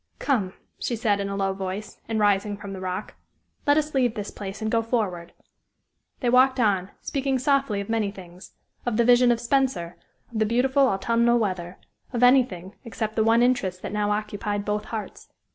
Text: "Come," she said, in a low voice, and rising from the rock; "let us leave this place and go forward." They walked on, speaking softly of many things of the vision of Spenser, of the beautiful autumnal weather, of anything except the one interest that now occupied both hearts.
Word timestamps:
"Come," 0.17 0.53
she 0.79 0.95
said, 0.95 1.19
in 1.19 1.29
a 1.29 1.35
low 1.35 1.53
voice, 1.53 2.01
and 2.09 2.19
rising 2.19 2.57
from 2.57 2.73
the 2.73 2.79
rock; 2.81 3.13
"let 3.67 3.77
us 3.77 3.93
leave 3.93 4.15
this 4.15 4.31
place 4.31 4.59
and 4.59 4.71
go 4.71 4.81
forward." 4.81 5.31
They 6.21 6.29
walked 6.31 6.59
on, 6.59 6.89
speaking 7.01 7.37
softly 7.37 7.81
of 7.81 7.87
many 7.87 8.09
things 8.09 8.53
of 8.83 8.97
the 8.97 9.05
vision 9.05 9.31
of 9.31 9.39
Spenser, 9.39 9.97
of 10.31 10.39
the 10.39 10.45
beautiful 10.47 10.87
autumnal 10.87 11.37
weather, 11.37 11.77
of 12.13 12.23
anything 12.23 12.73
except 12.83 13.15
the 13.15 13.23
one 13.23 13.43
interest 13.43 13.83
that 13.83 13.93
now 13.93 14.09
occupied 14.09 14.65
both 14.65 14.85
hearts. 14.85 15.29